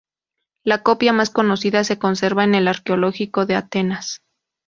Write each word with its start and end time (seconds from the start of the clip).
La 0.63 0.81
copia 0.81 1.13
más 1.13 1.29
conocida 1.29 1.83
se 1.83 1.99
conserva 1.99 2.43
en 2.43 2.55
el 2.55 2.67
Arqueológico 2.67 3.45
de 3.45 3.53
Atenas. 3.55 4.21